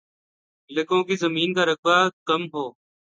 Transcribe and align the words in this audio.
لکوں 0.69 1.01
کی 1.03 1.15
زمین 1.15 1.53
کا 1.53 1.63
رقبہ 1.65 1.97
نہ 2.03 2.09
کم 2.25 2.41
ہو 2.53 2.65